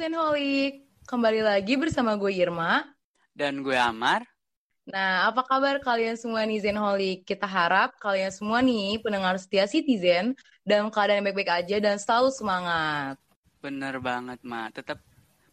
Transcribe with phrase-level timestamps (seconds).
[0.00, 0.88] Zenholik.
[1.04, 2.88] Kembali lagi bersama gue Irma.
[3.36, 4.24] Dan gue Amar.
[4.88, 7.28] Nah, apa kabar kalian semua nih Zenholik?
[7.28, 10.32] Kita harap kalian semua nih pendengar setia Citizen
[10.64, 13.20] dalam keadaan yang baik-baik aja dan selalu semangat.
[13.60, 14.72] Bener banget, Ma.
[14.72, 15.04] Tetap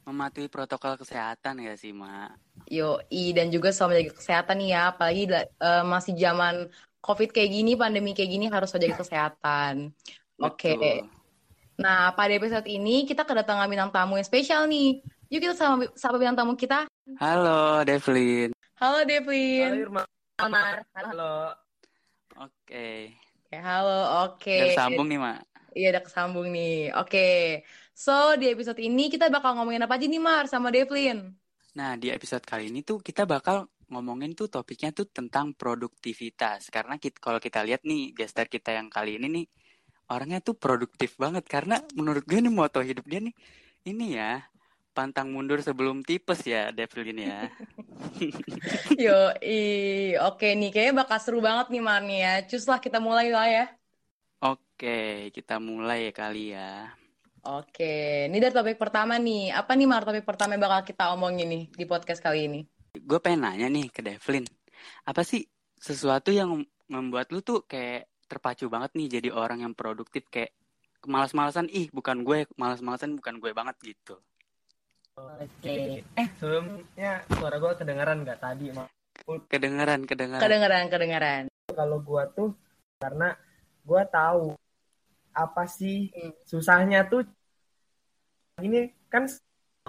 [0.08, 2.32] mematuhi protokol kesehatan ya sih, Ma.
[2.72, 5.24] Yo, i dan juga selalu menjaga kesehatan nih ya, apalagi
[5.60, 6.72] uh, masih zaman
[7.04, 9.92] COVID kayak gini, pandemi kayak gini harus menjaga kesehatan.
[10.40, 10.72] Oke.
[10.80, 11.17] Okay.
[11.78, 14.98] Nah, pada episode ini kita kedatangan bintang tamu yang spesial nih.
[15.30, 16.90] Yuk kita sama sama bintang tamu kita.
[17.22, 18.50] Halo, Devlin.
[18.82, 19.70] Halo, Devlin.
[19.70, 20.04] Halo, Irma.
[20.42, 20.82] Amar.
[20.98, 21.54] Halo.
[22.42, 22.50] Oke.
[22.66, 22.98] Okay.
[23.46, 24.00] Oke, halo.
[24.26, 24.42] Oke.
[24.42, 24.62] Okay.
[24.74, 25.40] Udah sambung nih, Mak.
[25.78, 26.90] Iya, udah kesambung nih.
[26.98, 27.10] Oke.
[27.14, 27.38] Okay.
[27.94, 31.30] So, di episode ini kita bakal ngomongin apa aja nih, Mar, sama Devlin?
[31.78, 36.74] Nah, di episode kali ini tuh kita bakal ngomongin tuh topiknya tuh tentang produktivitas.
[36.74, 39.46] Karena kita, kalau kita lihat nih, gestar kita yang kali ini nih,
[40.08, 43.36] orangnya tuh produktif banget karena menurut gue nih moto hidup dia nih
[43.88, 44.44] ini ya
[44.98, 47.46] pantang mundur sebelum tipes ya Devil ini ya.
[49.06, 49.62] Yo, i,
[50.18, 52.42] oke nih kayaknya bakal seru banget nih Marni ya.
[52.50, 53.66] Cus lah kita mulai lah ya.
[54.42, 56.90] Oke, kita mulai ya kali ya.
[57.46, 59.54] Oke, ini dari topik pertama nih.
[59.54, 62.60] Apa nih Mar topik pertama yang bakal kita omongin nih di podcast kali ini?
[62.98, 64.50] Gue pengen nanya nih ke Devlin.
[65.06, 65.46] Apa sih
[65.78, 70.52] sesuatu yang membuat lu tuh kayak terpacu banget nih jadi orang yang produktif kayak
[71.08, 74.20] malas-malasan ih bukan gue malas-malasan bukan gue banget gitu.
[75.18, 75.50] Oke.
[75.64, 76.06] Okay.
[76.14, 76.28] eh.
[76.38, 78.92] sebelumnya suara gue kedengaran nggak tadi mak
[79.50, 81.44] kedengaran kedengaran kedengaran kedengaran
[81.74, 82.52] kalau gue tuh
[83.02, 83.34] karena
[83.82, 84.54] gue tahu
[85.34, 86.46] apa sih hmm.
[86.46, 87.26] susahnya tuh
[88.62, 89.30] ini kan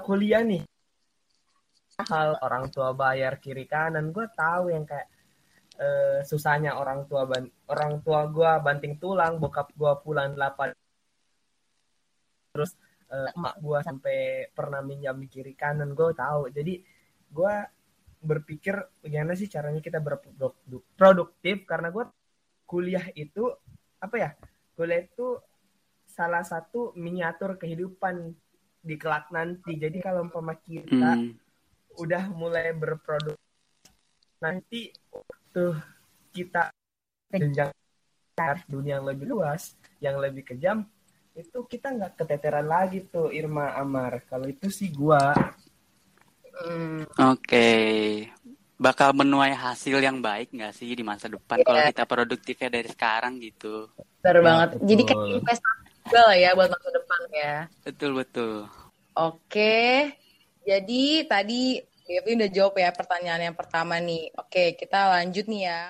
[0.04, 0.64] kuliah nih.
[1.98, 5.10] Hal orang tua bayar kiri kanan gue tahu yang kayak
[5.78, 10.74] uh, susahnya orang tua ban orang tua gue banting tulang bokap gue pulang delapan
[12.52, 12.74] terus
[13.12, 14.18] uh, emak gue sampai
[14.52, 16.52] pernah minjam kiri kanan gue tahu.
[16.52, 16.82] Jadi
[17.28, 17.54] gue
[18.18, 22.04] berpikir bagaimana sih caranya kita berproduktif karena gue
[22.66, 23.46] kuliah itu
[24.02, 24.30] apa ya
[24.74, 25.38] kuliah itu
[26.08, 28.34] salah satu miniatur kehidupan
[28.82, 29.76] di kelak nanti.
[29.78, 31.38] Jadi kalau umpama kita hmm.
[32.02, 33.38] udah mulai berproduk
[34.38, 34.94] nanti
[35.58, 35.74] tuh
[36.30, 36.70] kita
[37.34, 37.74] jenjang
[38.70, 40.86] dunia yang lebih luas, yang lebih kejam,
[41.34, 44.22] itu kita nggak keteteran lagi tuh Irma Amar.
[44.30, 45.34] Kalau itu sih gua.
[46.58, 47.02] Hmm.
[47.02, 47.90] Oke, okay.
[48.78, 51.66] bakal menuai hasil yang baik nggak sih di masa depan yeah.
[51.66, 53.90] kalau kita produktifnya dari sekarang gitu.
[54.22, 54.68] Betul ya, banget.
[54.74, 54.86] Betul.
[54.86, 57.56] Jadi kayak investasi juga lah ya buat masa depan ya.
[57.82, 58.54] Betul betul.
[59.18, 59.78] Oke,
[60.62, 64.32] jadi tadi Devi udah jawab ya pertanyaan yang pertama nih.
[64.40, 65.80] Oke, kita lanjut nih ya.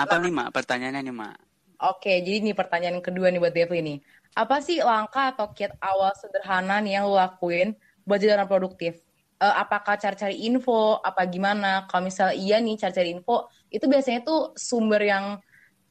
[0.00, 0.48] Apa nih, Mak?
[0.56, 1.36] Pertanyaannya nih, Mak.
[1.84, 3.98] Oke, jadi ini pertanyaan yang kedua nih buat Devi nih.
[4.32, 7.76] Apa sih langkah atau kiat awal sederhana nih yang lo lakuin
[8.08, 9.04] buat jadi orang produktif?
[9.38, 11.84] Uh, apakah cari-cari info, apa gimana?
[11.86, 15.36] Kalau misalnya iya nih cari-cari info, itu biasanya tuh sumber yang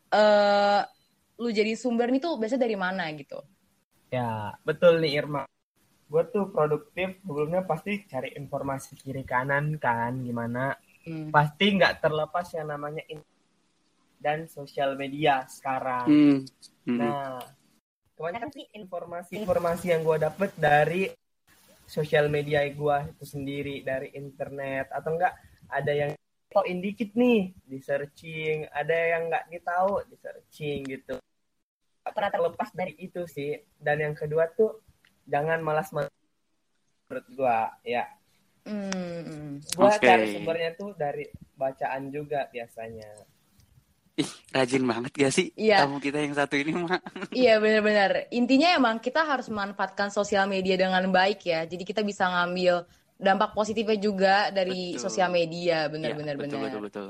[0.09, 0.81] uh,
[1.37, 3.39] lu jadi sumber nih tuh biasanya dari mana gitu?
[4.09, 5.47] Ya, betul nih Irma
[6.07, 10.71] gue tuh produktif sebelumnya pasti cari informasi kiri kanan kan gimana
[11.03, 11.35] hmm.
[11.35, 13.19] pasti nggak terlepas yang namanya in
[14.17, 16.37] dan sosial media sekarang hmm.
[16.87, 16.97] Hmm.
[16.97, 17.39] nah
[18.17, 21.03] kebanyakan sih informasi-informasi yang gue dapet dari
[21.85, 25.35] sosial media gue itu sendiri dari internet atau enggak
[25.67, 26.11] ada yang
[26.47, 31.19] tauin dikit nih di searching ada yang nggak ditahu di searching gitu
[32.07, 34.86] pernah terlepas dari itu sih dan yang kedua tuh
[35.27, 38.07] jangan malas menurut gua ya
[38.65, 39.61] hmm.
[39.75, 40.07] gua okay.
[40.07, 41.27] cari sumbernya tuh dari
[41.59, 43.11] bacaan juga biasanya
[44.17, 45.85] Ih, rajin banget gak sih iya.
[45.85, 46.97] tamu kita yang satu ini mah?
[47.37, 48.25] iya benar-benar.
[48.33, 51.69] Intinya emang kita harus memanfaatkan sosial media dengan baik ya.
[51.69, 52.81] Jadi kita bisa ngambil
[53.17, 55.05] dampak positifnya juga dari betul.
[55.05, 56.49] sosial media, benar-benar ya, benar.
[56.49, 57.07] Betul, betul, betul.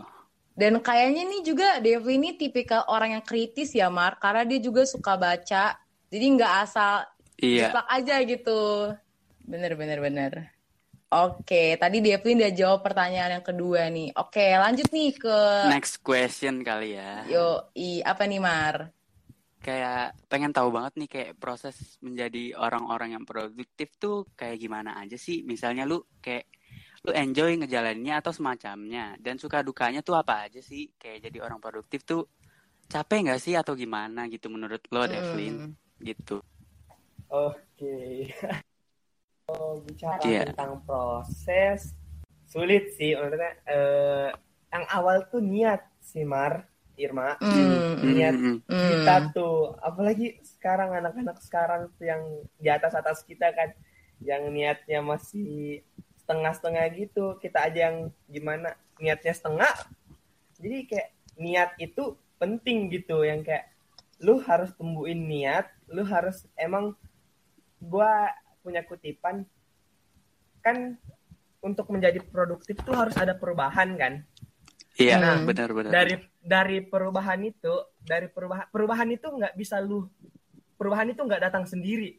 [0.58, 4.84] Dan kayaknya nih juga Devi ini tipikal orang yang kritis ya, Mar, karena dia juga
[4.84, 5.80] suka baca.
[6.12, 7.70] Jadi nggak asal Iya.
[7.70, 8.62] Cepak aja gitu.
[9.48, 10.34] Bener, bener, bener.
[11.08, 14.12] Oke, tadi Devlin udah jawab pertanyaan yang kedua nih.
[14.20, 15.38] Oke, lanjut nih ke...
[15.72, 17.24] Next question kali ya.
[17.32, 18.92] Yo, i, apa nih Mar?
[19.64, 25.16] Kayak pengen tahu banget nih kayak proses menjadi orang-orang yang produktif tuh kayak gimana aja
[25.16, 25.48] sih?
[25.48, 26.52] Misalnya lu kayak
[27.08, 30.92] lu enjoy ngejalaninnya atau semacamnya dan suka dukanya tuh apa aja sih?
[31.00, 32.28] Kayak jadi orang produktif tuh
[32.92, 35.12] capek nggak sih atau gimana gitu menurut lo, hmm.
[35.12, 35.56] Devlin?
[36.04, 36.44] Gitu.
[37.28, 38.32] Oke.
[39.52, 40.44] oh, bicara yeah.
[40.52, 41.96] tentang proses
[42.48, 44.30] sulit sih maksudnya eh,
[44.72, 50.96] yang awal tuh niat sih Mar Irma mm, niat mm, mm, kita tuh apalagi sekarang
[50.96, 52.24] anak-anak sekarang tuh yang
[52.58, 53.76] di atas atas kita kan
[54.24, 55.84] yang niatnya masih
[56.24, 57.98] setengah-setengah gitu kita aja yang
[58.28, 59.72] gimana niatnya setengah
[60.58, 63.70] jadi kayak niat itu penting gitu yang kayak
[64.18, 66.98] lu harus tumbuhin niat lu harus emang
[67.82, 68.32] gua
[68.62, 69.48] punya kutipan
[70.62, 70.98] kan
[71.64, 74.14] untuk menjadi produktif tuh harus ada perubahan kan?
[74.98, 75.92] Iya nah, benar benar.
[75.94, 80.10] Dari dari perubahan itu dari perubahan perubahan itu nggak bisa lu
[80.76, 82.18] perubahan itu nggak datang sendiri.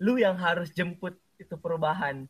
[0.00, 2.28] Lu yang harus jemput itu perubahan.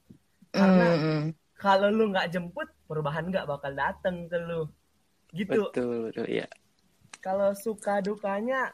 [0.50, 1.22] Karena mm.
[1.58, 4.66] kalau lu nggak jemput perubahan nggak bakal datang ke lu.
[5.30, 5.70] Gitu.
[5.70, 6.46] Betul betul ya
[7.20, 8.72] kalau suka dukanya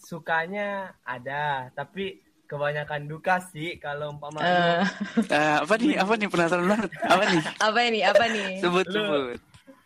[0.00, 1.70] sukanya ada.
[1.76, 4.82] Tapi kebanyakan duka sih kalau umpama uh.
[5.26, 5.98] uh, apa nih?
[5.98, 6.28] Apa nih?
[6.30, 6.90] Penasaran banget.
[7.02, 7.42] Apa nih?
[7.58, 8.00] Apa ini?
[8.06, 8.48] Apa nih?
[8.62, 9.40] Sebut lu, sebut.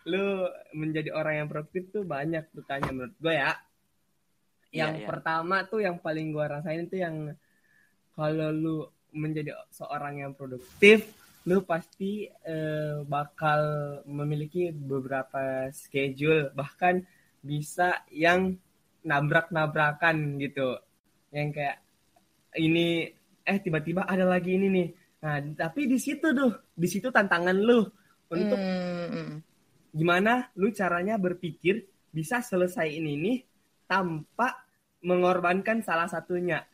[0.06, 0.24] lu
[0.76, 3.52] menjadi orang yang produktif tuh banyak dukanya menurut gue ya.
[4.70, 5.08] Iya, yang yeah, yeah.
[5.08, 7.34] pertama tuh yang paling gue rasain itu yang
[8.14, 11.10] kalau lu menjadi seorang yang produktif
[11.48, 13.60] lu pasti uh, bakal
[14.04, 17.00] memiliki beberapa schedule bahkan
[17.40, 18.60] bisa yang
[19.04, 20.76] nabrak-nabrakan gitu.
[21.32, 21.78] Yang kayak
[22.58, 23.06] ini
[23.44, 24.88] eh tiba-tiba ada lagi ini nih
[25.20, 25.36] nah
[25.68, 27.84] tapi di situ tuh di situ tantangan lu
[28.32, 29.30] untuk mm.
[29.92, 33.38] gimana lu caranya berpikir bisa selesai ini nih
[33.84, 34.64] tanpa
[35.04, 36.64] mengorbankan salah satunya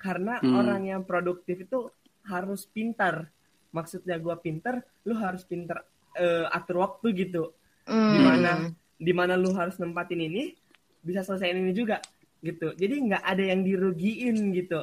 [0.00, 0.54] karena mm.
[0.56, 1.92] orang yang produktif itu
[2.24, 3.28] harus pintar
[3.70, 5.84] maksudnya gua pintar lu harus pintar
[6.16, 7.52] uh, atur waktu gitu
[7.84, 8.12] mm.
[8.16, 8.52] di mana
[8.96, 10.56] di mana lu harus nempatin ini
[11.04, 12.00] bisa selesai ini juga
[12.40, 14.80] gitu jadi nggak ada yang dirugiin gitu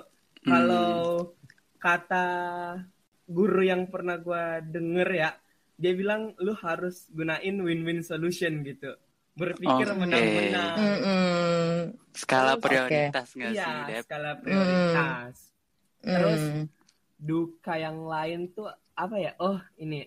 [0.47, 0.51] hmm.
[0.51, 0.91] kalau
[1.77, 2.25] kata
[3.27, 5.29] guru yang pernah gue denger ya
[5.77, 8.97] dia bilang lu harus gunain win-win solution gitu
[9.38, 9.99] berpikir okay.
[10.01, 11.73] menang-menang mm -mm.
[12.17, 13.38] skala prioritas okay.
[13.38, 14.03] nggak iya, sih Dep?
[14.09, 15.35] skala prioritas
[16.01, 16.09] mm.
[16.09, 16.41] terus
[17.21, 20.01] duka yang lain tuh apa ya oh ini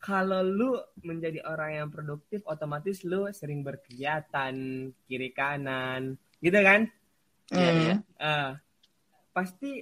[0.00, 4.56] kalau lu menjadi orang yang produktif otomatis lu sering berkegiatan
[5.04, 6.88] kiri kanan gitu kan
[7.52, 7.80] iya mm.
[7.84, 8.50] iya uh,
[9.40, 9.80] pasti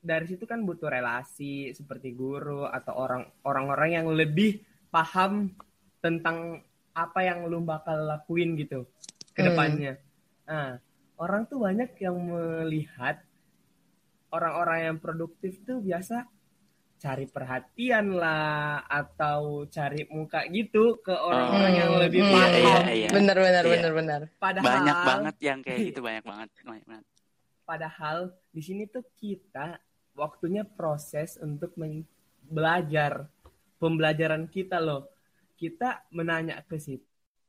[0.00, 5.52] dari situ kan butuh relasi seperti guru atau orang orang-orang yang lebih paham
[6.00, 6.64] tentang
[6.96, 8.88] apa yang lu bakal lakuin gitu
[9.36, 9.48] ke hmm.
[9.52, 9.92] depannya.
[9.96, 10.48] Mm.
[10.48, 10.70] Nah,
[11.20, 13.20] orang tuh banyak yang melihat
[14.32, 16.24] orang-orang yang produktif tuh biasa
[17.04, 21.80] cari perhatian lah atau cari muka gitu ke orang-orang oh.
[21.84, 22.48] yang lebih hmm, paham.
[22.48, 23.08] Iya, iya, iya.
[23.12, 23.72] Bener bener iya.
[23.76, 24.20] bener bener.
[24.40, 26.48] Padahal banyak banget yang kayak gitu banyak banget.
[26.64, 27.06] Banyak banget.
[27.64, 29.80] Padahal di sini tuh kita
[30.14, 31.74] waktunya proses untuk
[32.44, 33.26] belajar
[33.80, 35.10] pembelajaran kita loh.
[35.56, 37.04] Kita menanya ke situ.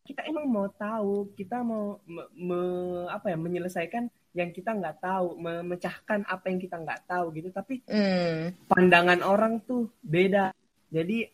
[0.06, 2.62] Kita emang mau tahu, kita mau me, me,
[3.10, 4.06] apa ya menyelesaikan
[4.38, 7.50] yang kita nggak tahu, memecahkan apa yang kita nggak tahu gitu.
[7.50, 8.70] Tapi mm.
[8.70, 10.54] pandangan orang tuh beda.
[10.94, 11.26] Jadi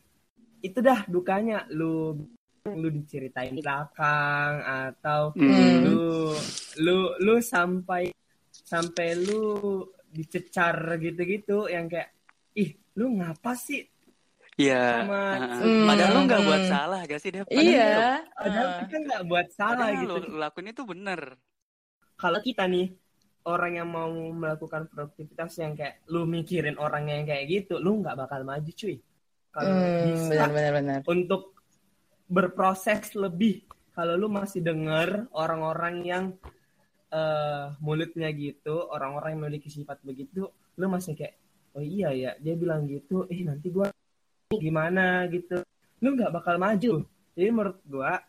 [0.63, 2.15] itu dah dukanya lu
[2.61, 5.75] lu diceritain belakang atau mm.
[5.83, 6.31] lu
[6.79, 8.13] lu lu sampai
[8.63, 12.11] sampai lu dicecar gitu-gitu yang kayak
[12.57, 13.87] ih lu ngapa sih
[14.59, 15.07] Iya.
[15.07, 17.43] Uh, padahal lu nggak buat salah gak sih dia?
[17.49, 18.21] Iya.
[18.35, 18.77] Padahal uh.
[18.85, 20.15] kita nggak buat salah padahal gitu.
[20.27, 21.21] Lu lakuin itu bener.
[22.19, 22.87] Kalau kita nih
[23.49, 28.13] orang yang mau melakukan produktivitas yang kayak lu mikirin orang yang kayak gitu, lu nggak
[28.13, 29.01] bakal maju cuy.
[29.51, 30.99] Kalau hmm, bisa benar, benar.
[31.09, 31.57] untuk
[32.29, 36.25] berproses lebih, kalau lu masih denger orang-orang yang
[37.11, 40.47] uh, mulutnya gitu orang-orang yang memiliki sifat begitu
[40.79, 41.35] lu masih kayak
[41.75, 43.91] oh iya ya dia bilang gitu eh nanti gua
[44.59, 45.27] gimana?
[45.31, 45.63] gitu.
[46.03, 47.05] Lu nggak bakal maju.
[47.37, 48.19] Jadi menurut gua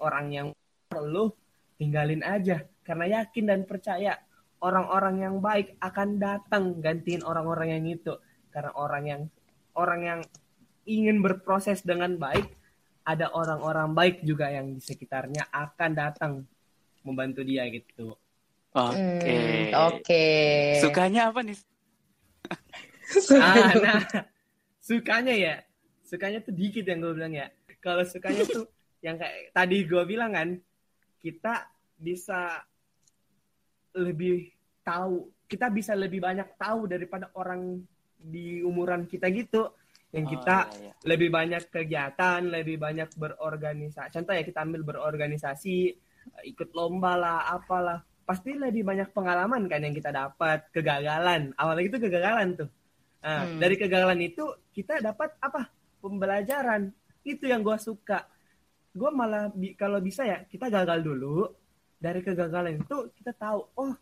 [0.00, 0.48] orang yang
[0.96, 1.28] lu
[1.76, 4.16] tinggalin aja karena yakin dan percaya
[4.64, 8.14] orang-orang yang baik akan datang gantiin orang-orang yang itu.
[8.48, 9.22] Karena orang yang
[9.76, 10.20] orang yang
[10.88, 12.48] ingin berproses dengan baik
[13.04, 16.32] ada orang-orang baik juga yang di sekitarnya akan datang
[17.06, 18.18] membantu dia gitu.
[18.74, 18.92] Oke.
[19.22, 19.38] Okay.
[19.38, 20.02] Hmm, Oke.
[20.02, 20.82] Okay.
[20.82, 21.58] Sukanya apa nih?
[23.38, 24.00] ah, nah,
[24.82, 25.54] sukanya ya,
[26.02, 27.46] sukanya tuh dikit yang gue bilang ya.
[27.78, 28.66] Kalau sukanya tuh
[29.06, 30.48] yang kayak tadi gue bilang kan,
[31.22, 32.60] kita bisa
[33.96, 34.52] lebih
[34.84, 37.80] tahu, kita bisa lebih banyak tahu daripada orang
[38.20, 39.72] di umuran kita gitu
[40.14, 40.92] yang oh, kita oh, iya, iya.
[41.04, 44.12] lebih banyak kegiatan, lebih banyak berorganisasi.
[44.12, 45.96] Contoh ya kita ambil berorganisasi,
[46.44, 48.02] ikut lomba lah apalah.
[48.26, 50.66] Pasti lebih banyak pengalaman kan yang kita dapat.
[50.74, 51.54] Kegagalan.
[51.54, 52.70] Awalnya itu kegagalan tuh.
[53.22, 53.58] Nah, hmm.
[53.58, 55.70] dari kegagalan itu kita dapat apa?
[56.02, 56.90] Pembelajaran.
[57.26, 58.26] Itu yang gue suka.
[58.94, 61.46] Gue malah bi kalau bisa ya kita gagal dulu.
[61.96, 63.94] Dari kegagalan itu kita tahu oh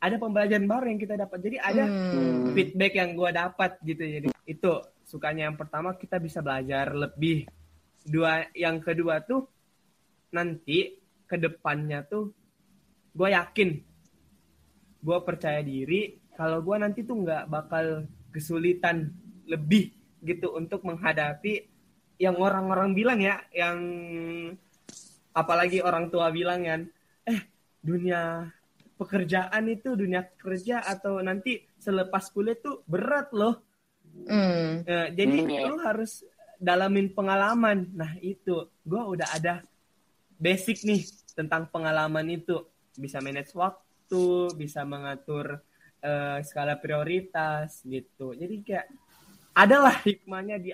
[0.00, 1.38] ada pembelajaran baru yang kita dapat.
[1.42, 2.52] Jadi ada hmm.
[2.52, 4.02] feedback yang gue dapat gitu.
[4.02, 4.72] Jadi itu
[5.04, 7.48] sukanya yang pertama kita bisa belajar lebih.
[8.04, 9.48] Dua yang kedua tuh
[10.34, 12.32] nanti ke depannya tuh
[13.14, 13.70] gue yakin
[15.04, 19.12] gue percaya diri kalau gue nanti tuh nggak bakal kesulitan
[19.46, 21.68] lebih gitu untuk menghadapi
[22.16, 23.78] yang orang-orang bilang ya yang
[25.34, 26.80] apalagi orang tua bilang kan
[27.28, 27.40] eh
[27.84, 28.48] dunia
[28.94, 33.60] pekerjaan itu dunia kerja atau nanti selepas kuliah tuh berat loh.
[34.14, 34.86] Mm.
[34.86, 36.22] Nah, jadi mm, lu harus
[36.62, 37.90] dalamin pengalaman.
[37.92, 39.60] Nah itu, gue udah ada
[40.44, 42.60] basic nih tentang pengalaman itu.
[42.94, 45.64] Bisa manage waktu, bisa mengatur
[46.04, 48.36] uh, skala prioritas gitu.
[48.36, 48.86] Jadi kayak
[49.56, 50.70] adalah hikmahnya di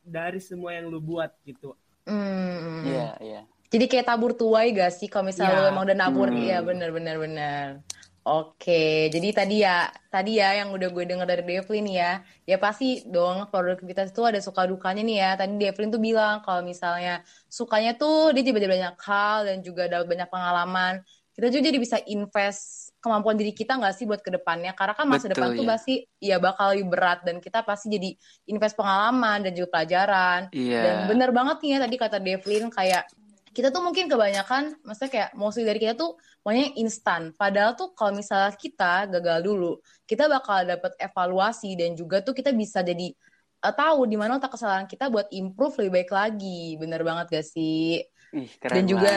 [0.00, 1.76] dari semua yang lu buat gitu.
[2.08, 2.82] Iya, mm.
[2.88, 3.32] yeah, iya.
[3.38, 3.44] Yeah.
[3.72, 5.60] Jadi kayak tabur tuai gak sih kalau misalnya ya.
[5.64, 6.44] lo emang udah nabur hmm.
[6.44, 7.66] ya bener bener bener.
[8.22, 13.02] Oke, jadi tadi ya, tadi ya yang udah gue denger dari Devlin ya, ya pasti
[13.02, 15.30] dong produktivitas itu ada suka dukanya nih ya.
[15.34, 20.06] Tadi Devlin tuh bilang kalau misalnya sukanya tuh dia jadi banyak hal dan juga dapat
[20.06, 21.02] banyak pengalaman.
[21.34, 24.70] Kita juga jadi bisa invest kemampuan diri kita nggak sih buat ke depannya?
[24.78, 25.58] Karena kan masa Betul, depan ya.
[25.58, 28.14] tuh pasti ya bakal lebih berat dan kita pasti jadi
[28.46, 30.46] invest pengalaman dan juga pelajaran.
[30.54, 30.84] Yeah.
[30.86, 33.02] Dan bener banget nih ya tadi kata Devlin kayak
[33.52, 37.36] kita tuh mungkin kebanyakan maksudnya kayak mostly dari kita tuh maunya instan.
[37.36, 39.72] Padahal tuh kalau misalnya kita gagal dulu
[40.08, 43.12] kita bakal dapat evaluasi dan juga tuh kita bisa jadi
[43.62, 46.80] uh, tahu di mana otak kesalahan kita buat improve lebih baik lagi.
[46.80, 48.00] Bener banget gak sih?
[48.32, 49.12] Ih, keren dan juga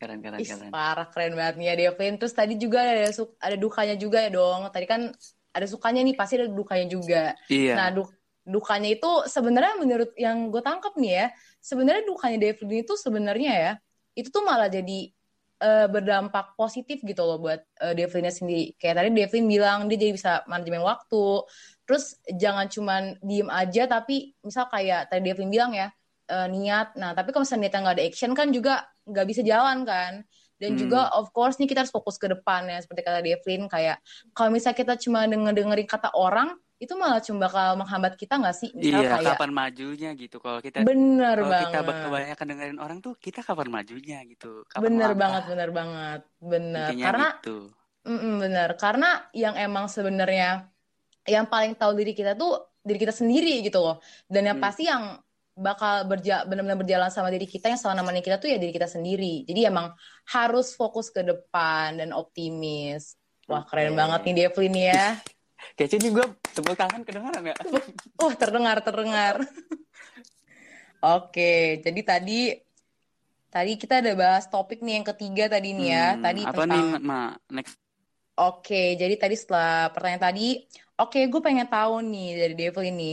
[0.00, 0.72] keren keren keren.
[0.72, 2.16] parah keren banget nih ya Devin.
[2.16, 3.12] Terus tadi juga ada
[3.44, 4.72] ada dukanya juga ya dong.
[4.72, 5.12] Tadi kan
[5.54, 7.22] ada sukanya nih pasti ada dukanya juga.
[7.52, 7.74] Iya.
[7.76, 8.08] nah duk
[8.44, 11.26] dukanya itu sebenarnya menurut yang gue tangkap nih ya
[11.64, 13.72] sebenarnya dukanya Devlin itu sebenarnya ya
[14.14, 15.10] itu tuh malah jadi
[15.64, 18.76] uh, berdampak positif gitu loh buat uh, Devlinnya sendiri.
[18.76, 21.48] Kayak tadi Devlin bilang dia jadi bisa manajemen waktu
[21.84, 25.88] terus jangan cuman diem aja tapi misal kayak tadi Devlin bilang ya
[26.32, 26.96] uh, niat.
[27.00, 28.74] Nah tapi kalau misalnya niatnya nggak ada action kan juga
[29.08, 30.24] nggak bisa jalan kan.
[30.54, 30.80] Dan hmm.
[30.86, 33.98] juga of course nih kita harus fokus ke depan ya seperti kata Devlin kayak
[34.32, 38.56] kalau misalnya kita cuma denger dengerin kata orang itu malah cuma bakal menghambat kita nggak
[38.56, 38.70] sih?
[38.74, 40.36] Misal iya, kayak, kapan majunya gitu.
[40.42, 41.70] Kalau kita bener kalau banget.
[41.70, 44.66] kita kebanyakan dengerin orang tuh, kita kapan majunya gitu.
[44.66, 45.20] Kapan bener lama.
[45.22, 46.88] banget, bener banget, bener.
[46.90, 47.56] Intinya Karena gitu.
[48.04, 48.68] mm -mm, bener.
[48.74, 50.50] Karena yang emang sebenarnya
[51.24, 53.96] yang paling tahu diri kita tuh diri kita sendiri gitu loh.
[54.28, 54.66] Dan yang hmm.
[54.66, 55.16] pasti yang
[55.54, 58.90] bakal berja benar-benar berjalan sama diri kita yang selama namanya kita tuh ya diri kita
[58.90, 59.46] sendiri.
[59.46, 59.94] Jadi emang
[60.28, 63.14] harus fokus ke depan dan optimis.
[63.46, 63.98] Wah keren okay.
[63.98, 65.04] banget nih Devlin ya.
[65.72, 67.56] Kece nih gue tepuk tangan kedengaran ya?
[68.20, 69.40] Oh terdengar terdengar.
[71.04, 72.40] Oke, jadi tadi
[73.48, 76.06] tadi kita ada bahas topik nih yang ketiga tadi nih ya.
[76.12, 76.84] Hmm, tadi apa tentang...
[76.96, 77.20] nih, Ma?
[77.52, 77.76] Next.
[78.34, 80.66] Oke, jadi tadi setelah pertanyaan tadi,
[80.98, 83.12] oke gue pengen tahu nih dari Devil ini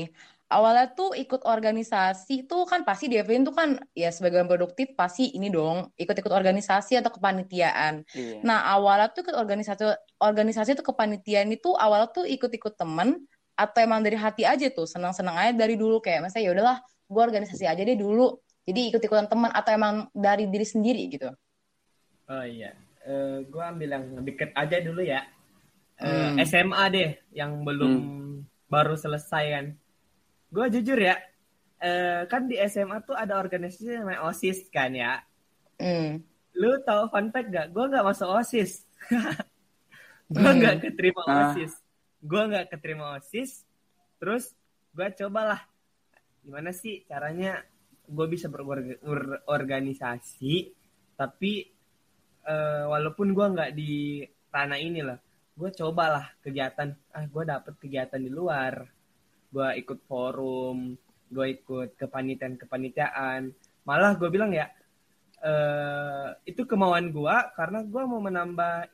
[0.52, 5.48] awalnya tuh ikut organisasi tuh kan pasti Devin tuh kan ya sebagai produktif pasti ini
[5.48, 8.04] dong ikut-ikut organisasi atau kepanitiaan.
[8.12, 8.44] Iya.
[8.44, 9.88] Nah awalnya tuh ikut organisasi
[10.20, 13.24] organisasi tuh kepanitiaan itu awalnya tuh ikut-ikut temen
[13.56, 17.22] atau emang dari hati aja tuh senang-senang aja dari dulu kayak misalnya ya udahlah gue
[17.22, 18.36] organisasi aja deh dulu
[18.68, 21.32] jadi ikut-ikutan teman atau emang dari diri sendiri gitu.
[22.30, 25.26] Oh iya, uh, eh, gue ambil yang deket aja dulu ya.
[25.98, 26.46] Uh, hmm.
[26.46, 28.36] SMA deh yang belum hmm.
[28.70, 29.66] baru selesai kan
[30.52, 31.16] gue jujur ya
[31.80, 35.24] uh, kan di SMA tuh ada organisasi namanya osis kan ya
[35.80, 36.20] mm.
[36.60, 38.84] lu tau fun fact gak gue nggak masuk osis
[40.36, 40.58] gue hmm.
[40.60, 40.82] nggak mm.
[40.84, 41.52] keterima uh.
[41.52, 41.74] osis
[42.22, 43.66] gue nggak keterima osis
[44.20, 44.54] terus
[44.92, 45.64] gue cobalah
[46.44, 47.64] gimana sih caranya
[48.12, 50.76] gue bisa berorganisasi
[51.16, 51.72] tapi
[52.44, 54.20] uh, walaupun gue nggak di
[54.52, 55.16] ranah ini lah
[55.56, 59.01] gue cobalah kegiatan ah gue dapet kegiatan di luar
[59.52, 60.96] gue ikut forum
[61.32, 63.52] gue ikut kepanitiaan kepanitiaan
[63.88, 64.68] malah gue bilang ya
[65.44, 68.88] uh, itu kemauan gue karena gue mau menambah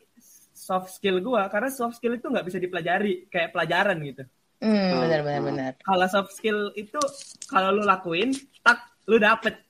[0.58, 4.24] soft skill gue karena soft skill itu nggak bisa dipelajari kayak pelajaran gitu.
[4.58, 5.72] Hmm, benar benar benar.
[5.86, 6.98] Kalau soft skill itu
[7.46, 8.34] kalau lu lakuin
[8.66, 9.62] tak lu dapet.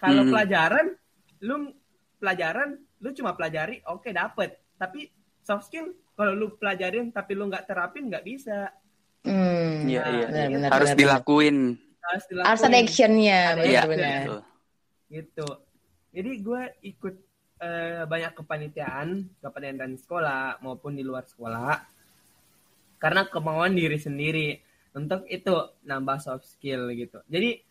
[0.00, 0.32] Kalau hmm.
[0.32, 0.86] pelajaran
[1.44, 1.76] lu
[2.16, 4.56] pelajaran lu cuma pelajari oke okay, dapet.
[4.80, 5.12] Tapi
[5.44, 8.72] soft skill kalau lu pelajarin tapi lu nggak terapin nggak bisa
[9.24, 10.26] Hmm, iya, iya.
[10.28, 11.56] Benar, benar, harus benar, dilakuin.
[12.04, 12.48] Harus dilakuin.
[12.52, 14.20] Harus ada actionnya, benar-benar.
[14.20, 14.36] Gitu.
[15.08, 15.48] gitu.
[16.14, 16.62] Jadi gue
[16.94, 17.14] ikut
[17.64, 19.08] uh, banyak kepanitiaan,
[19.40, 21.74] kepanitiaan sekolah maupun di luar sekolah.
[23.00, 24.60] Karena kemauan diri sendiri
[24.92, 27.24] untuk itu nambah soft skill gitu.
[27.26, 27.64] Jadi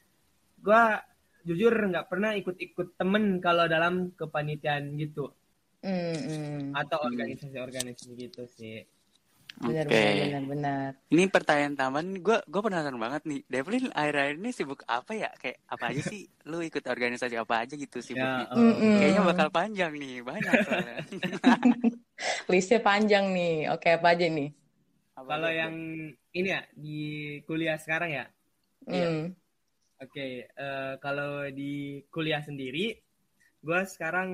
[0.60, 0.84] gue
[1.46, 5.30] jujur nggak pernah ikut-ikut temen kalau dalam kepanitiaan gitu.
[5.84, 6.60] mm, mm.
[6.80, 8.88] atau organisasi-organisasi gitu sih
[9.62, 9.94] Benar, okay.
[9.94, 10.90] benar, benar, benar.
[11.14, 13.42] Ini pertanyaan taman, gue gue penasaran banget nih.
[13.46, 15.30] Devlin akhir-akhir ini sibuk apa ya?
[15.38, 16.26] Kayak apa aja sih?
[16.50, 18.26] Lu ikut organisasi apa aja gitu sibuk?
[18.26, 18.96] Ya, mm -mm.
[19.00, 20.98] Kayaknya bakal panjang nih, banyak soalnya.
[22.52, 23.70] Listnya panjang nih.
[23.72, 24.50] Oke, apa aja nih?
[25.14, 25.76] Kalau yang
[26.34, 27.02] ini ya di
[27.46, 28.26] kuliah sekarang ya?
[28.90, 29.08] Iya.
[29.08, 29.26] Mm.
[30.04, 32.92] Oke, okay, uh, eh, kalau di kuliah sendiri,
[33.64, 34.30] gue sekarang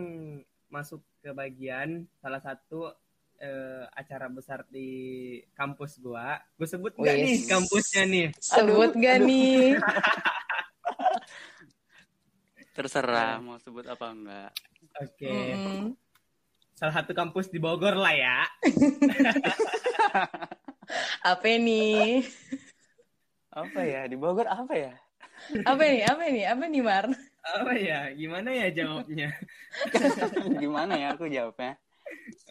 [0.73, 2.89] masuk ke bagian salah satu
[3.39, 6.39] uh, acara besar di kampus gua.
[6.59, 8.31] Gue sebut nggak nih kampusnya nih?
[8.39, 9.79] Sebut gak nih?
[12.75, 14.51] Terserah mau sebut apa enggak.
[15.03, 15.27] Oke.
[15.27, 15.55] Okay.
[15.55, 15.95] Mm -hmm.
[16.79, 18.47] Salah satu kampus di Bogor lah ya.
[21.31, 22.23] apa nih?
[23.51, 24.95] Apa ya di Bogor apa ya?
[25.67, 26.07] apa nih?
[26.07, 26.47] Apa nih?
[26.47, 27.11] Apa nih Mar?
[27.43, 28.15] Apa ya?
[28.15, 29.27] Gimana ya jawabnya?
[30.63, 31.75] Gimana ya aku jawabnya?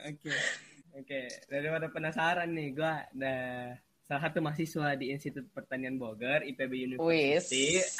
[0.04, 0.28] Oke.
[0.28, 0.67] Okay.
[0.98, 3.36] Oke, daripada penasaran nih, gue ada
[4.02, 7.78] salah satu mahasiswa di Institut Pertanian Bogor, IPB University.
[7.78, 7.94] Wis.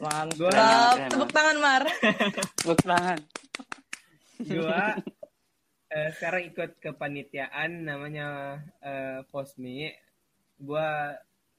[0.00, 1.12] Mantap.
[1.12, 1.84] Tepuk tangan, Mar.
[2.56, 3.20] Tepuk tangan.
[4.40, 4.80] Gue
[5.92, 9.92] uh, sekarang ikut kepanitiaan namanya uh, Posmi.
[10.56, 10.88] Gue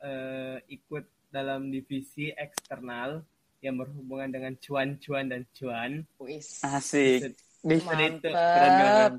[0.01, 3.21] uh, ikut dalam divisi eksternal
[3.61, 6.01] yang berhubungan dengan cuan-cuan dan cuan.
[6.17, 6.65] Wis.
[6.65, 7.37] Asik.
[7.61, 8.33] Mantap.
[8.33, 9.13] Keren, keren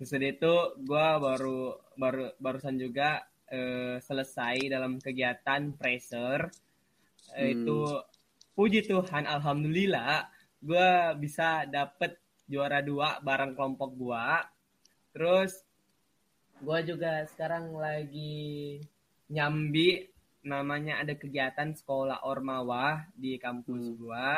[0.00, 3.20] sesudah itu gue baru baru barusan juga
[3.52, 6.48] uh, selesai dalam kegiatan pressure
[7.36, 7.52] uh, hmm.
[7.52, 7.78] itu
[8.56, 10.24] puji Tuhan alhamdulillah
[10.64, 10.88] gue
[11.20, 12.16] bisa dapet
[12.48, 14.28] juara dua bareng kelompok gue
[15.12, 15.52] terus
[16.64, 18.80] gue juga sekarang lagi
[19.28, 20.08] nyambi
[20.48, 23.96] namanya ada kegiatan sekolah ormawa di kampus hmm.
[24.00, 24.28] gue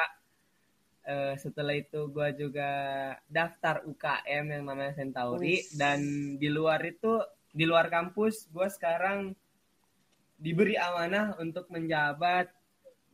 [1.07, 2.71] uh, setelah itu gue juga
[3.27, 5.75] daftar UKM yang namanya Centauri Uish.
[5.75, 6.01] dan
[6.39, 9.37] di luar itu di luar kampus gue sekarang
[10.43, 12.51] diberi amanah untuk menjabat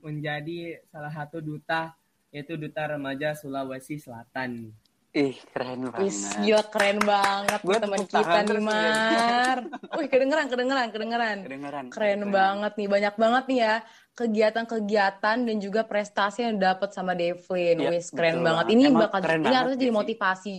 [0.01, 1.93] menjadi salah satu duta
[2.33, 4.73] yaitu duta remaja Sulawesi Selatan.
[5.17, 6.13] Ih, keren banget.
[6.13, 9.59] Ih, gila keren banget Gua teman kita nih, Mar.
[9.97, 11.37] Wih, kedengeran, kedengeran, kedengeran.
[11.49, 11.85] Kedengeran.
[11.89, 12.29] Keren keren.
[12.29, 13.75] banget nih, banyak banget nih ya
[14.19, 17.79] kegiatan-kegiatan dan juga prestasi yang dapat sama Devlin.
[17.79, 18.75] Ya, Wis, keren banget.
[18.75, 20.57] Ini Emang bakal keren ini harusnya jadi motivasi.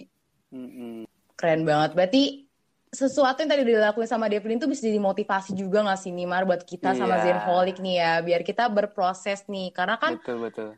[0.49, 0.95] Mm-hmm.
[1.37, 1.91] Keren banget.
[1.93, 2.23] Berarti
[2.89, 6.65] sesuatu yang tadi dilakuin sama Devlin tuh bisa jadi motivasi juga gak sih Nimar buat
[6.65, 6.97] kita yeah.
[6.97, 7.23] sama iya.
[7.29, 9.69] Zenholic nih ya, biar kita berproses nih.
[9.75, 10.69] Karena kan betul betul.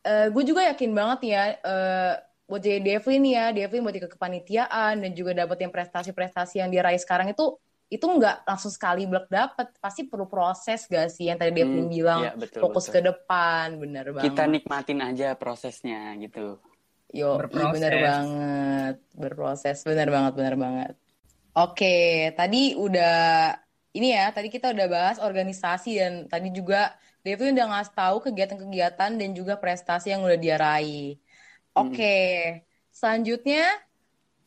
[0.00, 2.14] Uh, gue juga yakin banget ya uh,
[2.50, 7.30] buat jadi Devlin ya, Devlin buat ikut kepanitiaan dan juga dapetin prestasi-prestasi yang diraih sekarang
[7.30, 7.54] itu
[7.90, 9.70] itu nggak langsung sekali blok dapet.
[9.78, 12.94] Pasti perlu proses gak sih yang tadi Devlin hmm, bilang ya, betul, fokus betul.
[12.94, 14.26] ke depan bener banget.
[14.34, 16.58] Kita nikmatin aja prosesnya gitu.
[17.10, 20.94] Yo iya bener banget berproses bener banget bener banget.
[21.54, 23.54] Oke tadi udah
[23.94, 26.94] ini ya tadi kita udah bahas organisasi dan tadi juga
[27.26, 31.18] Devlin udah ngasih tahu kegiatan-kegiatan dan juga prestasi yang udah dia raih
[31.70, 32.34] Oke, okay.
[32.90, 33.66] selanjutnya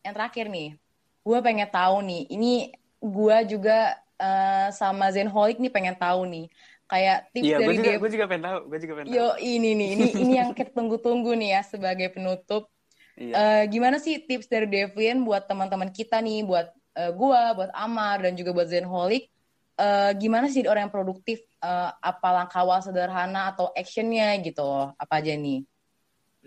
[0.03, 0.75] yang terakhir nih,
[1.23, 2.53] gue pengen tahu nih, ini
[2.99, 6.51] gue juga uh, sama Zenholic nih pengen tahu nih,
[6.91, 7.95] kayak tips iya, dari dia.
[7.95, 9.15] Gue juga pengen tahu, gue juga pengen tahu.
[9.15, 12.67] Yo ini nih, ini ini yang kita tunggu-tunggu nih ya sebagai penutup.
[13.15, 13.33] Iya.
[13.33, 16.67] Uh, gimana sih tips dari Devin buat teman-teman kita nih, buat
[16.99, 19.31] uh, gue, buat Amar dan juga buat Zenholic,
[19.79, 21.39] uh, gimana sih orang yang produktif?
[21.63, 24.91] Uh, apa langkah awal sederhana atau actionnya gitu?
[24.99, 25.63] Apa aja nih?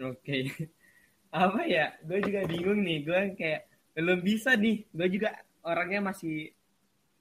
[0.01, 0.21] Oke.
[0.21, 0.43] Okay.
[1.33, 1.97] Apa ya?
[2.05, 2.99] Gue juga bingung nih.
[3.05, 4.85] Gue kayak belum bisa nih.
[4.93, 6.53] Gue juga orangnya masih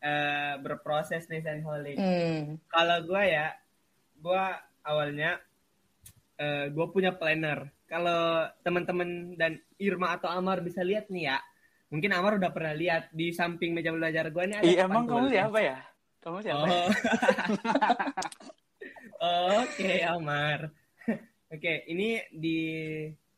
[0.03, 1.97] uh, berproses nih Senholic.
[1.97, 2.59] Mm.
[2.67, 3.55] Kalau gue ya,
[4.19, 4.43] gue
[4.85, 5.41] awalnya
[6.39, 7.71] uh, gue punya planner.
[7.85, 11.37] Kalau teman-teman dan Irma atau Amar bisa lihat nih ya,
[11.93, 14.65] mungkin Amar udah pernah lihat di samping meja belajar gue nih ada.
[14.65, 15.77] Iya emang kamu siapa ya?
[16.25, 16.65] Kamu siapa?
[16.65, 16.89] Oh.
[19.63, 20.73] Oke okay, Amar.
[21.55, 22.59] Oke, ini di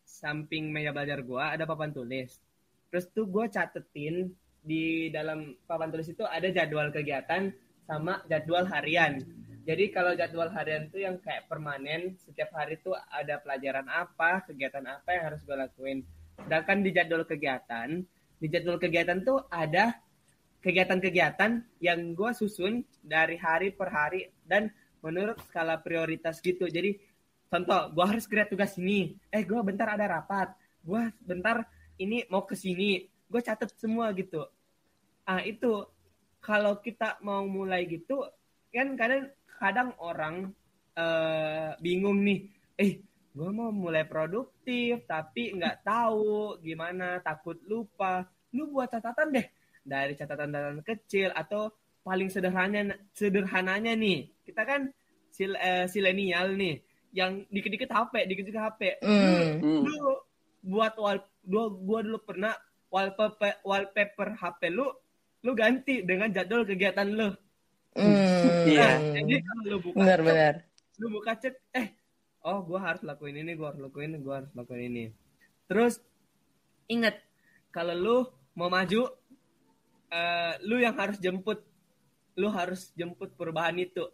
[0.02, 2.42] samping meja belajar gua ada papan tulis.
[2.90, 7.54] Terus tuh gue catetin di dalam papan tulis itu ada jadwal kegiatan
[7.86, 9.22] sama jadwal harian.
[9.70, 14.82] Jadi kalau jadwal harian tuh yang kayak permanen, setiap hari tuh ada pelajaran apa, kegiatan
[14.90, 16.02] apa yang harus gue lakuin.
[16.42, 18.02] Sedangkan di jadwal kegiatan,
[18.42, 19.94] di jadwal kegiatan tuh ada
[20.66, 24.74] kegiatan-kegiatan yang gue susun dari hari per hari dan
[25.06, 26.66] menurut skala prioritas gitu.
[26.66, 26.98] Jadi
[27.48, 29.16] contoh gue harus kerja tugas ini.
[29.32, 30.54] Eh gue bentar ada rapat.
[30.84, 31.68] Gue bentar
[32.00, 33.08] ini mau ke sini.
[33.28, 34.46] Gue catet semua gitu.
[35.28, 35.88] Ah itu.
[36.38, 38.24] Kalau kita mau mulai gitu
[38.72, 40.54] kan kadang kadang orang
[40.96, 42.48] uh, bingung nih.
[42.78, 48.24] Eh gue mau mulai produktif tapi nggak tahu gimana takut lupa.
[48.56, 49.48] Lu buat catatan deh.
[49.88, 51.72] Dari catatan-catatan kecil atau
[52.04, 54.32] paling sederhananya sederhananya nih.
[54.48, 54.88] Kita kan
[55.32, 56.87] sil eh, silenial nih
[57.18, 59.82] yang dikit-dikit HP dikit-dikit HP mm.
[59.82, 60.22] lu,
[60.62, 62.54] buat wall gua, gua dulu pernah
[62.94, 64.94] wallpaper wallpaper HP lu
[65.42, 67.34] lu ganti dengan jadwal kegiatan lu
[67.98, 68.70] mm.
[68.70, 70.54] iya jadi kalau lu buka benar, benar.
[71.02, 71.98] lu buka chat eh
[72.46, 75.06] oh gue harus lakuin ini gue harus lakuin ini gue harus lakuin ini
[75.66, 75.98] terus
[76.86, 77.18] ingat
[77.74, 78.18] kalau lu
[78.54, 79.10] mau maju
[80.14, 81.66] uh, lu yang harus jemput
[82.38, 84.06] lu harus jemput perubahan itu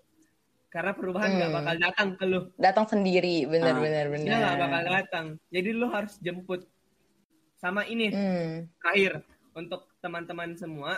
[0.74, 1.60] karena perubahan nggak hmm.
[1.62, 2.40] bakal datang ke lu.
[2.58, 5.26] Datang sendiri benar nah, benar benar nggak bakal datang.
[5.54, 6.66] Jadi lu harus jemput.
[7.62, 8.82] Sama ini hmm.
[8.82, 9.22] akhir
[9.54, 10.98] untuk teman-teman semua.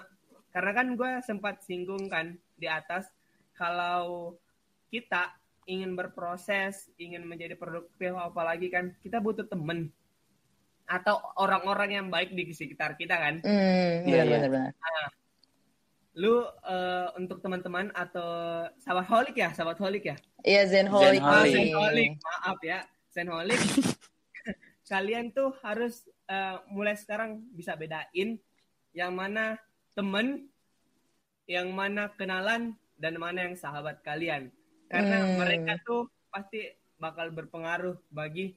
[0.56, 3.12] Karena kan gue sempat singgung kan di atas
[3.60, 4.40] kalau
[4.88, 5.36] kita
[5.68, 9.92] ingin berproses, ingin menjadi produktif apalagi kan kita butuh temen.
[10.88, 13.44] Atau orang-orang yang baik di sekitar kita kan.
[13.44, 15.08] Mm, iya, benar, benar, Nah,
[16.15, 20.17] lu uh, untuk teman-teman atau sahabat holik ya, sahabat holik ya?
[20.47, 21.19] Iya, zenholik.
[21.21, 22.10] Zenholik.
[22.23, 22.80] Maaf ya,
[23.12, 23.60] zenholik.
[24.91, 28.39] Kalian tuh harus uh, mulai sekarang bisa bedain
[28.95, 29.60] yang mana
[29.91, 30.47] temen,
[31.51, 34.51] yang mana kenalan dan mana yang sahabat kalian
[34.88, 35.36] karena hmm.
[35.41, 38.56] mereka tuh pasti bakal berpengaruh bagi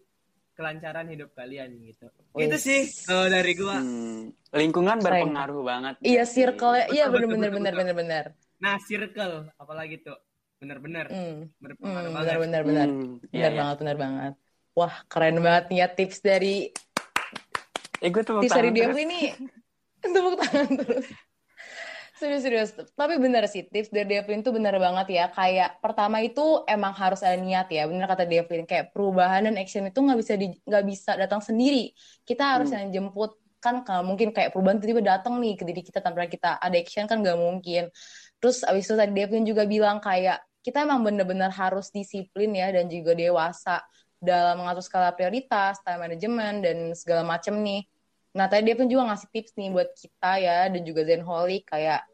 [0.58, 2.10] kelancaran hidup kalian gitu.
[2.34, 2.50] Wih.
[2.50, 3.78] Itu sih kalau dari gua.
[3.78, 4.34] Hmm.
[4.50, 5.94] Lingkungan berpengaruh banget.
[6.02, 8.24] Iya, circle iya benar-benar benar-benar benar.
[8.58, 10.18] Nah, circle apalagi tuh.
[10.58, 11.62] Benar-benar hmm.
[11.62, 12.26] berpengaruh hmm, banget.
[12.26, 12.88] Benar-benar benar.
[12.90, 13.22] Hmm.
[13.22, 13.80] Benar iya, banget, iya.
[13.86, 14.32] benar banget.
[14.74, 16.56] Wah, keren banget nih ya tips dari
[17.98, 19.34] Eh, gue tips dari dia ini
[20.02, 21.06] tepuk tangan terus.
[22.18, 22.70] Serius, serius.
[22.98, 25.24] Tapi bener sih, tips dari Devlin tuh bener banget ya.
[25.30, 27.86] Kayak pertama itu emang harus ada niat ya.
[27.86, 28.66] Bener kata Devlin.
[28.66, 30.34] Kayak perubahan dan action itu nggak bisa
[30.66, 31.94] nggak bisa datang sendiri.
[32.26, 32.76] Kita harus hmm.
[32.76, 33.38] yang jemput.
[33.62, 37.22] Kan mungkin kayak perubahan tiba-tiba datang nih ke diri kita tanpa kita ada action kan
[37.22, 37.86] nggak mungkin.
[38.42, 42.90] Terus abis itu tadi Devlin juga bilang kayak kita emang bener-bener harus disiplin ya dan
[42.90, 43.78] juga dewasa
[44.18, 47.86] dalam mengatur skala prioritas, time management, dan segala macem nih
[48.38, 52.06] Nah, tadi dia pun juga ngasih tips nih buat kita ya dan juga Zenholic kayak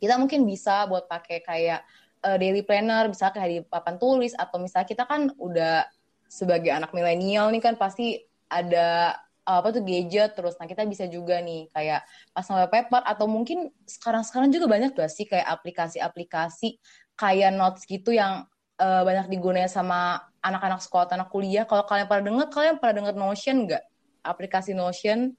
[0.00, 1.84] kita mungkin bisa buat pakai kayak
[2.24, 5.84] uh, daily planner, bisa kayak di papan tulis atau misalnya kita kan udah
[6.26, 10.56] sebagai anak milenial nih kan pasti ada apa tuh gadget terus.
[10.56, 12.00] Nah kita bisa juga nih kayak
[12.32, 16.78] pasang paper atau mungkin sekarang-sekarang juga banyak gak sih kayak aplikasi-aplikasi
[17.18, 18.46] kayak notes gitu yang
[18.78, 21.66] uh, banyak digunakan sama anak-anak sekolah anak kuliah.
[21.66, 23.84] Kalau kalian pernah dengar kalian pernah dengar Notion nggak?
[24.22, 25.34] Aplikasi Notion.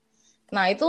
[0.53, 0.85] Nah itu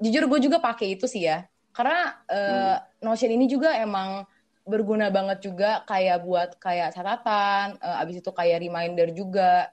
[0.00, 1.44] jujur gue juga pakai itu sih ya,
[1.76, 4.24] karena uh, Notion ini juga emang
[4.64, 9.68] berguna banget juga kayak buat kayak catatan, uh, abis itu kayak reminder juga,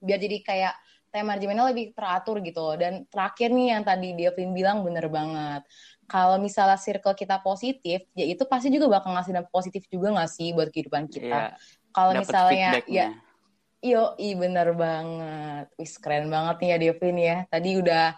[0.00, 0.74] biar jadi kayak
[1.12, 2.74] time manajemennya lebih teratur gitu.
[2.80, 5.62] Dan terakhir nih yang tadi Devin bilang bener banget.
[6.08, 10.32] Kalau misalnya circle kita positif, ya itu pasti juga bakal ngasih dampak positif juga gak
[10.32, 11.54] sih buat kehidupan kita.
[11.54, 11.60] Yeah.
[11.94, 13.14] Kalau misalnya ya
[13.84, 15.68] Yo, i bener banget.
[15.76, 17.36] Wis keren banget nih ya Devin ya.
[17.52, 18.16] Tadi udah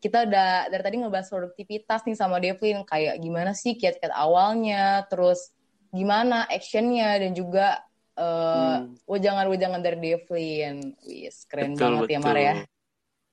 [0.00, 5.52] kita udah dari tadi ngebahas produktivitas nih sama Devin kayak gimana sih kiat-kiat awalnya, terus
[5.92, 7.84] gimana actionnya dan juga
[8.16, 9.04] uh, hmm.
[9.04, 10.96] wejangan-wejangan dari Devin.
[11.04, 12.14] Wis keren betul, banget betul.
[12.16, 12.54] ya Mar ya.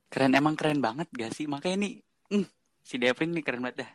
[0.08, 1.48] Keren emang keren banget gak sih?
[1.48, 1.90] Makanya ini
[2.32, 2.46] mm,
[2.84, 3.90] si Devin nih keren banget dah.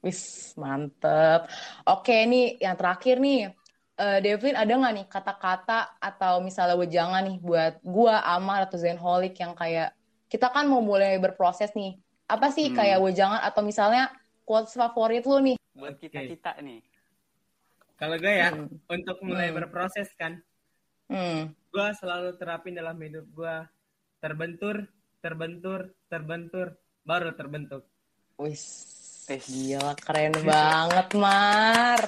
[0.00, 1.52] Wis mantep.
[1.84, 3.52] Oke nih yang terakhir nih
[4.00, 9.36] uh, Devin ada nggak nih kata-kata atau misalnya wejangan nih buat gua Amar atau Zenholic
[9.36, 9.92] yang kayak
[10.30, 11.98] kita kan mau mulai berproses nih.
[12.30, 12.76] Apa sih hmm.
[12.78, 14.14] kayak wejangan atau misalnya
[14.46, 15.56] quotes favorit lu nih?
[15.74, 16.86] Buat kita kita nih.
[17.98, 18.86] Kalau gue ya hmm.
[18.86, 19.58] untuk mulai hmm.
[19.58, 20.38] berproses kan
[21.10, 21.50] hmm.
[21.74, 23.56] gue selalu terapin dalam hidup gue.
[24.22, 24.86] Terbentur
[25.18, 27.82] terbentur terbentur baru terbentuk.
[28.38, 28.86] Wis.
[29.30, 32.02] Gila keren banget Mar.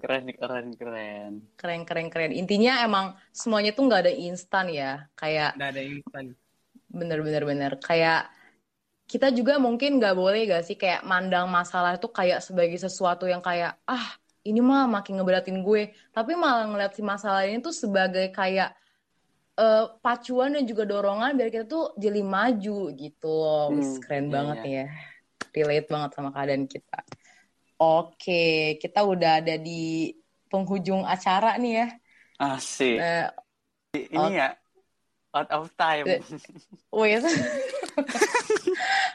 [0.00, 1.32] Keren keren keren.
[1.56, 2.32] Keren keren keren.
[2.32, 5.04] Intinya emang semuanya tuh nggak ada instan ya.
[5.16, 6.24] Kayak nggak ada instan
[6.90, 8.26] bener bener kayak
[9.10, 13.42] kita juga mungkin nggak boleh gak sih kayak mandang masalah itu kayak sebagai sesuatu yang
[13.42, 14.14] kayak ah
[14.46, 18.74] ini mah makin ngeberatin gue tapi malah ngeliat si masalah ini tuh sebagai kayak
[19.58, 23.38] uh, pacuan dan juga dorongan biar kita tuh jadi maju gitu
[23.74, 24.70] hmm, keren iya, banget iya.
[24.70, 24.86] ya
[25.50, 26.98] relate banget sama keadaan kita
[27.80, 30.12] Oke, kita udah ada di
[30.52, 31.86] penghujung acara nih ya.
[32.36, 33.00] Asik.
[33.00, 33.28] Uh,
[33.96, 34.48] Ini out, ya,
[35.34, 36.06] out of time.
[36.90, 37.22] Wait.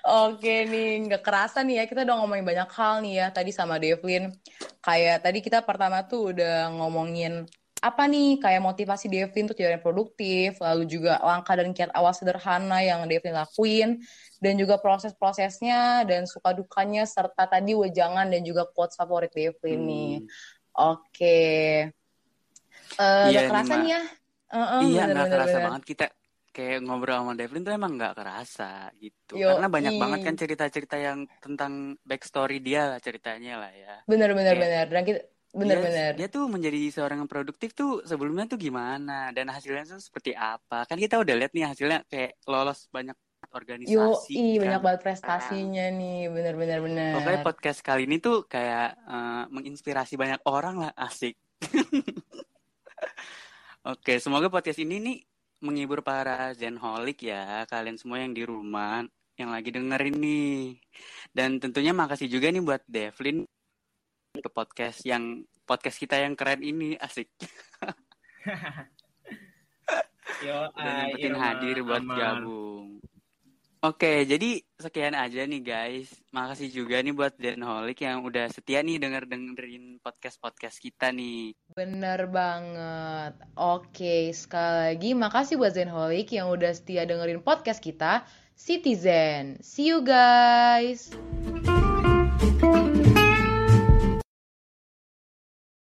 [0.05, 1.85] Oke nih, nggak kerasa nih ya.
[1.89, 4.31] Kita udah ngomongin banyak hal nih ya tadi sama Devlin.
[4.79, 7.49] Kayak tadi kita pertama tuh udah ngomongin
[7.85, 12.81] apa nih kayak motivasi Devin untuk jadi produktif, lalu juga langkah dan kiat awal sederhana
[12.81, 14.01] yang Devin lakuin,
[14.41, 19.85] dan juga proses-prosesnya dan suka dukanya serta tadi wejangan dan juga quotes favorit Devin hmm.
[19.85, 20.13] nih.
[20.73, 20.97] Oke.
[21.13, 21.69] Okay.
[22.97, 24.01] Uh, iya, gak kerasa nih ya?
[24.55, 25.65] Uh -uh, iya, bener, gak kerasa bener.
[25.67, 26.05] banget kita
[26.55, 29.35] kayak ngobrol sama Devlin tuh emang gak kerasa gitu.
[29.35, 33.95] Yo, Karena banyak banget kan cerita-cerita yang tentang backstory dia lah ceritanya lah ya.
[34.07, 34.87] Bener-bener bener.
[34.87, 35.19] Dan kita
[35.51, 36.15] bener-bener.
[36.15, 40.31] Dia, dia tuh menjadi seorang yang produktif tuh sebelumnya tuh gimana dan hasilnya tuh seperti
[40.31, 40.87] apa.
[40.87, 43.19] Kan kita udah lihat nih hasilnya kayak lolos banyak
[43.51, 44.35] organisasi.
[44.35, 44.63] Yo, kan.
[44.67, 45.97] banyak banget prestasinya nah.
[45.99, 47.11] nih, bener-bener bener.
[47.19, 51.35] Pokoknya podcast kali ini tuh kayak uh, menginspirasi banyak orang lah, asik.
[53.85, 55.17] Oke, semoga podcast ini nih
[55.61, 59.05] menghibur para zenholic ya, kalian semua yang di rumah
[59.37, 60.81] yang lagi dengerin nih.
[61.29, 63.45] Dan tentunya makasih juga nih buat Devlin
[64.41, 67.29] ke podcast yang podcast kita yang keren ini asik.
[70.41, 72.97] Yo, Dan uh, hadir buat gabung.
[73.85, 76.09] Oke, jadi sekian aja nih guys.
[76.33, 81.53] Makasih juga nih buat Denholic yang udah setia nih denger dengerin podcast-podcast kita nih.
[81.77, 83.37] Bener banget.
[83.53, 88.25] Oke, sekali lagi makasih buat Zenholic yang udah setia dengerin podcast kita,
[88.57, 89.61] Citizen.
[89.61, 91.13] See you guys.